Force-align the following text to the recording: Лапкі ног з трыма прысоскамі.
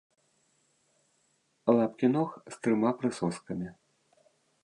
Лапкі 1.79 2.09
ног 2.15 2.29
з 2.55 2.59
трыма 2.67 2.91
прысоскамі. 3.01 3.67